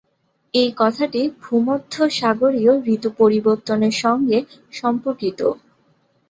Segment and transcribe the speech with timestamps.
[0.53, 4.37] এই কথাটি ভূমধ্যসাগরীয় ঋতু পরিবর্তনের সাথে
[4.73, 5.39] সম্পর্কিত।